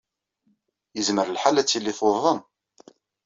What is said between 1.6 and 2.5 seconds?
ad tili tuḍen.